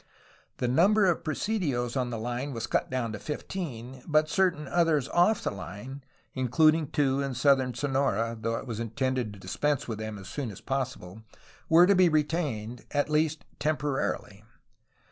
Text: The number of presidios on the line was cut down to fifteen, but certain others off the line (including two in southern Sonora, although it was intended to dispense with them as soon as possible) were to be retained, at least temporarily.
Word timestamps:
The 0.57 0.67
number 0.67 1.05
of 1.05 1.23
presidios 1.23 1.95
on 1.95 2.09
the 2.09 2.17
line 2.17 2.53
was 2.53 2.65
cut 2.65 2.89
down 2.89 3.11
to 3.13 3.19
fifteen, 3.19 4.01
but 4.07 4.29
certain 4.29 4.67
others 4.67 5.07
off 5.09 5.43
the 5.43 5.51
line 5.51 6.03
(including 6.33 6.87
two 6.87 7.21
in 7.21 7.35
southern 7.35 7.75
Sonora, 7.75 8.29
although 8.29 8.55
it 8.57 8.65
was 8.65 8.79
intended 8.79 9.31
to 9.33 9.37
dispense 9.39 9.87
with 9.87 9.99
them 9.99 10.17
as 10.17 10.27
soon 10.27 10.49
as 10.49 10.59
possible) 10.59 11.21
were 11.69 11.85
to 11.85 11.93
be 11.93 12.09
retained, 12.09 12.83
at 12.89 13.11
least 13.11 13.45
temporarily. 13.59 14.43